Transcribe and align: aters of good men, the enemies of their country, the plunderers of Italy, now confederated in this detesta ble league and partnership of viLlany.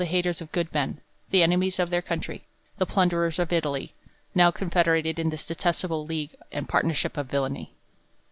aters 0.03 0.41
of 0.41 0.51
good 0.51 0.73
men, 0.73 0.99
the 1.29 1.43
enemies 1.43 1.77
of 1.77 1.91
their 1.91 2.01
country, 2.01 2.47
the 2.79 2.87
plunderers 2.87 3.37
of 3.37 3.53
Italy, 3.53 3.93
now 4.33 4.49
confederated 4.49 5.19
in 5.19 5.29
this 5.29 5.45
detesta 5.45 5.87
ble 5.87 6.03
league 6.03 6.33
and 6.51 6.67
partnership 6.67 7.17
of 7.17 7.27
viLlany. 7.27 7.69